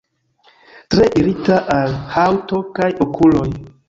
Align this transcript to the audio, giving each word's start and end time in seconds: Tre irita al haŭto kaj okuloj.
Tre 0.93 1.09
irita 1.23 1.57
al 1.75 1.93
haŭto 2.15 2.63
kaj 2.81 2.89
okuloj. 3.07 3.45